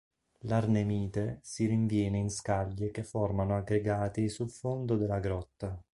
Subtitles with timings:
[0.45, 5.79] L'arnhemite si rinviene in scaglie che formano aggregati sul fondo della grotta.